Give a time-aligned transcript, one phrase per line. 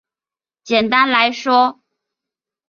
[0.63, 1.79] 简单来说